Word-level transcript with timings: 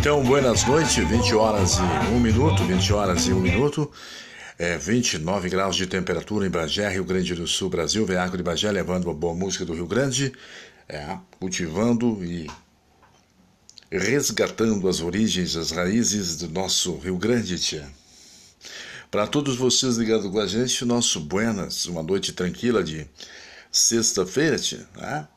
Então, 0.00 0.24
buenas 0.24 0.64
noites, 0.64 0.96
20 0.96 1.34
horas 1.34 1.76
e 1.76 2.14
1 2.14 2.20
minuto, 2.20 2.64
20 2.64 2.92
horas 2.94 3.26
e 3.26 3.34
1 3.34 3.38
minuto, 3.38 3.92
é, 4.58 4.78
29 4.78 5.50
graus 5.50 5.76
de 5.76 5.86
temperatura 5.86 6.46
em 6.46 6.50
Bagé, 6.50 6.88
Rio 6.88 7.04
Grande 7.04 7.34
do 7.34 7.46
Sul, 7.46 7.68
Brasil, 7.68 8.06
Veaco 8.06 8.34
de 8.34 8.42
Bagé, 8.42 8.72
levando 8.72 9.10
a 9.10 9.12
boa 9.12 9.34
música 9.34 9.62
do 9.62 9.74
Rio 9.74 9.86
Grande, 9.86 10.32
é, 10.88 11.18
cultivando 11.38 12.24
e 12.24 12.46
resgatando 13.92 14.88
as 14.88 15.02
origens, 15.02 15.54
as 15.54 15.70
raízes 15.70 16.38
do 16.38 16.48
nosso 16.48 16.96
Rio 16.96 17.18
Grande, 17.18 17.58
tia. 17.58 17.86
Para 19.10 19.26
todos 19.26 19.54
vocês 19.58 19.98
ligados 19.98 20.30
com 20.30 20.40
a 20.40 20.46
gente, 20.46 20.82
nosso 20.82 21.20
buenas, 21.20 21.84
uma 21.84 22.02
noite 22.02 22.32
tranquila 22.32 22.82
de 22.82 23.06
sexta-feira, 23.70 24.58
tia, 24.58 24.88
né? 24.96 25.28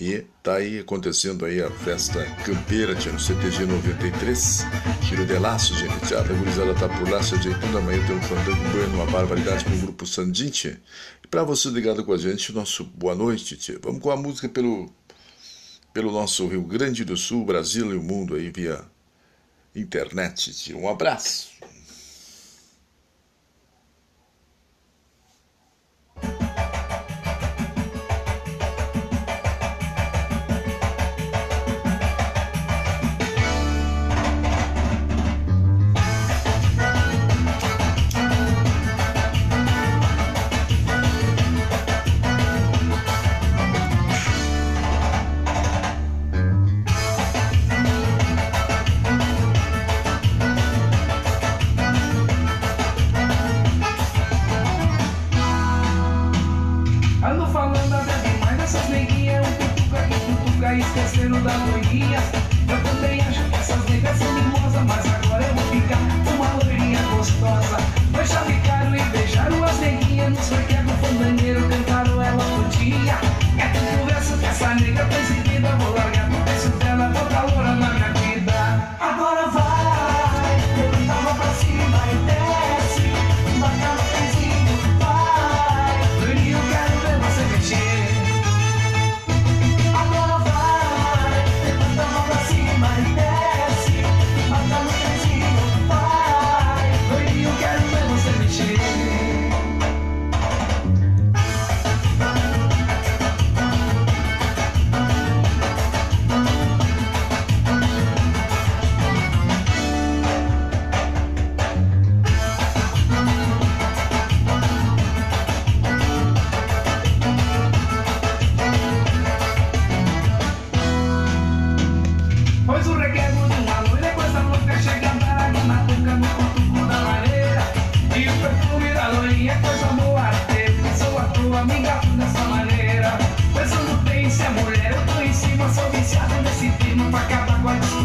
E 0.00 0.24
tá 0.42 0.56
aí 0.56 0.78
acontecendo 0.78 1.44
aí 1.44 1.60
a 1.60 1.70
festa 1.70 2.24
campeira, 2.44 2.94
tia, 2.94 3.10
no 3.10 3.18
CTG 3.18 3.66
93. 3.66 4.64
Tiro 5.08 5.26
de 5.26 5.38
laço, 5.38 5.74
gente. 5.74 6.06
Tia, 6.06 6.20
a 6.20 6.22
gurizada 6.22 6.72
tá 6.74 6.88
por 6.88 7.08
lá, 7.10 7.20
se 7.20 7.34
ajeitando. 7.34 7.78
Amanhã 7.78 8.06
tem 8.06 8.16
um 8.16 8.22
fandango 8.22 8.70
bueno, 8.70 8.94
uma 8.94 9.06
barbaridade 9.06 9.64
com 9.64 9.72
o 9.72 9.78
grupo 9.78 10.06
Sandinte. 10.06 10.80
E 11.24 11.26
para 11.26 11.42
você 11.42 11.68
ligado 11.68 12.04
com 12.04 12.12
a 12.12 12.16
gente, 12.16 12.52
nosso 12.52 12.84
boa 12.84 13.14
noite, 13.14 13.56
tia. 13.56 13.78
Vamos 13.82 14.00
com 14.00 14.10
a 14.10 14.16
música 14.16 14.48
pelo, 14.48 14.88
pelo 15.92 16.12
nosso 16.12 16.46
Rio 16.46 16.62
Grande 16.62 17.04
do 17.04 17.16
Sul, 17.16 17.44
Brasil 17.44 17.92
e 17.92 17.96
o 17.96 18.02
mundo 18.02 18.36
aí 18.36 18.50
via 18.50 18.84
internet, 19.74 20.52
tia. 20.54 20.76
Um 20.76 20.88
abraço. 20.88 21.57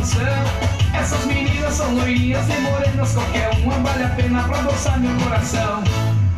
Essas 0.04 1.26
meninas 1.26 1.76
são 1.76 1.96
loirinhas 1.96 2.46
e 2.50 2.60
morenas, 2.60 3.14
qualquer 3.14 3.50
uma 3.64 3.76
vale 3.76 4.04
a 4.04 4.10
pena 4.10 4.44
pra 4.44 4.60
adoçar 4.60 5.00
meu 5.00 5.16
coração. 5.24 5.82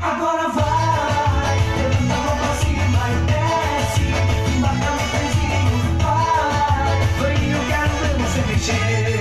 Agora 0.04 0.50
vai, 0.50 1.58
levanta 1.76 2.14
a 2.14 2.18
mão 2.18 2.38
pra 2.38 2.54
cima 2.58 3.10
e 3.10 3.16
desce, 3.26 4.02
embarca 4.56 4.92
no 4.92 5.04
trenzinho, 5.10 5.98
vai. 5.98 7.34
eu 7.54 7.62
quero 7.68 7.94
ver 8.02 8.16
você 8.24 8.42
mexer. 8.52 9.15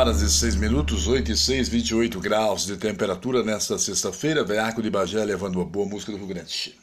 Horas 0.00 0.22
e 0.22 0.30
6 0.30 0.56
minutos, 0.56 1.06
8 1.06 1.30
e 1.30 1.36
6, 1.36 1.68
28 1.68 2.20
graus 2.20 2.64
de 2.64 2.74
temperatura 2.78 3.42
nesta 3.42 3.78
sexta-feira. 3.78 4.42
Veaco 4.42 4.80
de 4.80 4.88
Bagé 4.88 5.22
levando 5.22 5.56
uma 5.56 5.64
boa 5.66 5.86
música 5.86 6.10
do 6.10 6.16
Rio 6.16 6.26
Grande. 6.26 6.74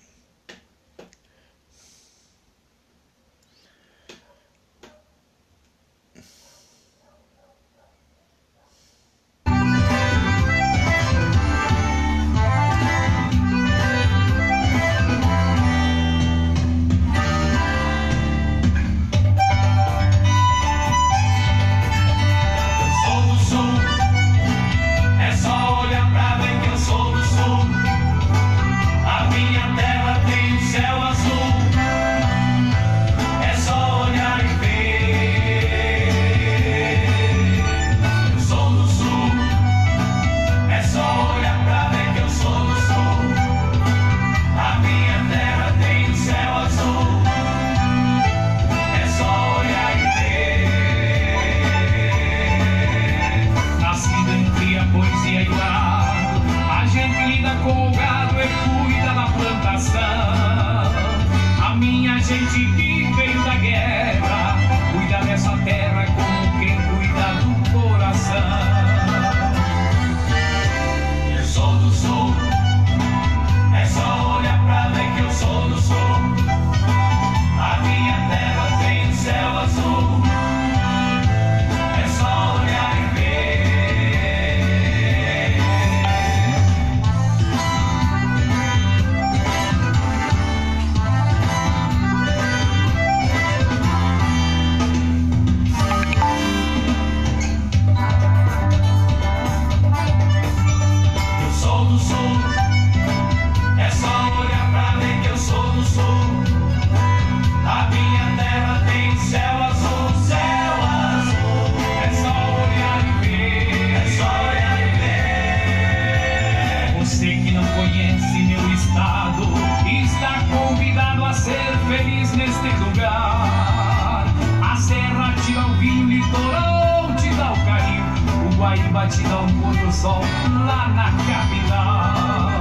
o 125.67 125.73
vinho, 125.75 126.07
litoral 126.07 127.13
te 127.15 127.29
dá 127.35 127.51
o 127.51 127.65
carinho, 127.65 128.03
o 128.45 128.55
Guaíba 128.55 129.07
te 129.07 129.23
dá 129.23 129.39
um 129.39 129.61
pôr 129.61 129.75
do 129.75 129.91
sol 129.91 130.21
lá 130.65 130.87
na 130.89 131.11
capital. 131.27 132.51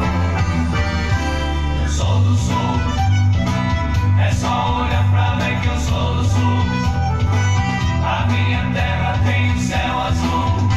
Eu 1.83 1.89
sou 1.89 2.21
do 2.21 2.37
sul, 2.37 2.81
é 4.19 4.33
só 4.33 4.83
olhar 4.83 5.11
pra 5.11 5.35
ver 5.37 5.61
que 5.61 5.69
eu 5.69 5.79
sou 5.81 6.15
do 6.17 6.25
sul. 6.25 6.59
A 8.05 8.27
minha 8.27 8.71
terra 8.73 9.19
tem 9.25 9.51
o 9.51 9.55
um 9.55 9.59
céu 9.59 10.01
azul. 10.01 10.76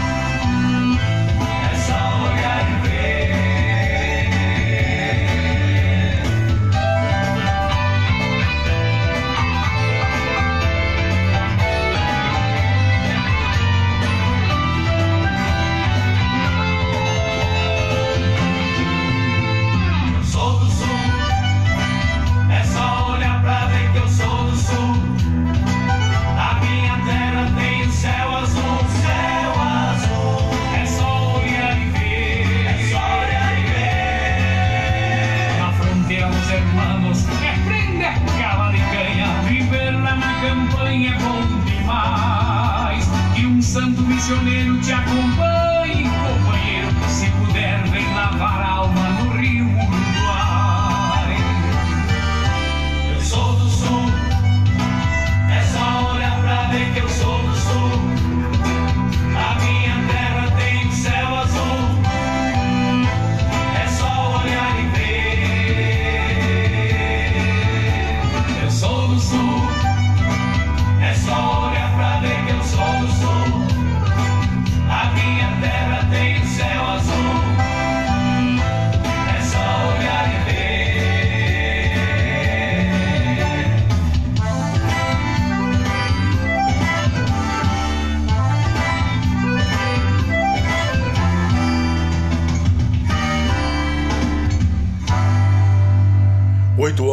os 36.29 36.49
hermanos 36.51 37.23
que 37.23 37.59
prender 37.67 38.07
acaba 38.07 38.71
de 38.71 38.77
canha 38.77 39.27
viverla 39.47 40.15
na 40.15 40.33
campanha 40.41 41.11
é 41.11 41.17
bom 41.17 41.41
demais 41.65 43.09
que 43.35 43.45
um 43.45 43.61
santo 43.61 44.01
missioneiro 44.03 44.79
te 44.81 44.91
acompanha 44.91 45.48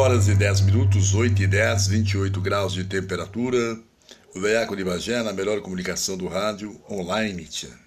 horas 0.07 0.29
e 0.29 0.37
10 0.37 0.61
minutos, 0.61 1.15
8 1.15 1.43
e 1.43 1.47
10, 1.49 1.89
28 1.89 2.41
graus 2.41 2.73
de 2.73 2.85
temperatura. 2.85 3.77
O 4.37 4.41
Veaco 4.41 4.77
de 4.77 4.85
Bagé 4.85 5.21
na 5.21 5.33
melhor 5.33 5.61
comunicação 5.61 6.17
do 6.17 6.29
rádio 6.29 6.81
online. 6.89 7.45
Tia. 7.45 7.86